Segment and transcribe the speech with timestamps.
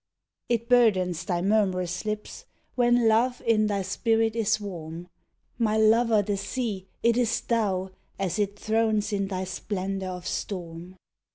[0.49, 5.07] It burdens thy murmurous lips When love in thy spirit is warm
[5.59, 10.97] My lover the sea, it is thou As it thrones in thy splendour of storm.